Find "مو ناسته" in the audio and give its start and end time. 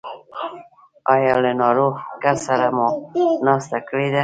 2.75-3.77